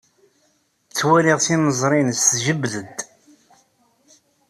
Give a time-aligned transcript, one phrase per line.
[0.89, 2.97] Ttwaliɣ timeẓri-nnes tjebbed-d.